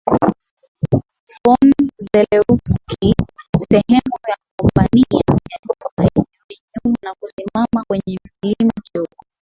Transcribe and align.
von 1.43 1.71
Zelewski 2.03 3.13
Sehemu 3.69 4.17
ya 4.29 4.35
kombania 4.59 5.21
ya 5.29 5.59
nyuma 5.63 6.09
ilirudi 6.15 6.59
nyuma 6.75 6.95
na 7.03 7.13
kusimama 7.13 7.85
kwenye 7.87 8.17
kilima 8.41 8.71
kidogo 8.83 9.15